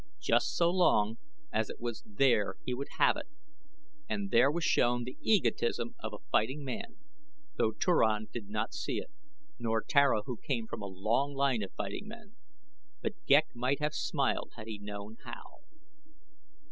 [0.19, 1.19] Just so long
[1.53, 3.27] as it was there he would have it
[4.09, 6.95] and there was shown the egotism of the fighting man,
[7.57, 9.11] though Turan did not see it,
[9.59, 12.35] nor Tara who came from a long line of fighting men;
[13.03, 15.59] but Ghek might have smiled had he known how.